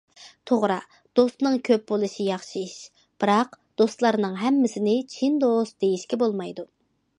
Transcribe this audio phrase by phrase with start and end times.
[0.51, 0.77] توغرا،
[1.19, 2.73] دوستنىڭ كۆپ بولۇشى ياخشى ئىش،
[3.25, 3.53] بىراق
[3.83, 6.69] دوستلارنىڭ ھەممىسىنى چىن دوست دېيىشكە بولمايدۇ.